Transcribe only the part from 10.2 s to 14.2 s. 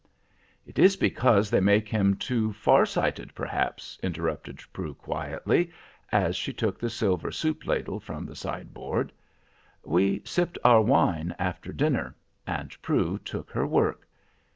sipped our wine after dinner, and Prue took her work.